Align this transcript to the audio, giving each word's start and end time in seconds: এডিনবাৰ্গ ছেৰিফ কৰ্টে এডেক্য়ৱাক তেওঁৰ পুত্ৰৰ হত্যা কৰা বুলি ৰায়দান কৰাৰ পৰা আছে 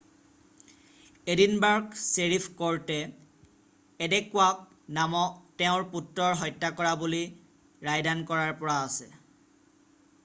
এডিনবাৰ্গ 1.33 1.99
ছেৰিফ 2.05 2.47
কৰ্টে 2.61 2.97
এডেক্য়ৱাক 4.07 5.21
তেওঁৰ 5.63 5.87
পুত্ৰৰ 5.93 6.35
হত্যা 6.41 6.73
কৰা 6.81 6.97
বুলি 7.05 7.23
ৰায়দান 7.31 8.27
কৰাৰ 8.33 8.59
পৰা 8.65 8.81
আছে 8.91 9.13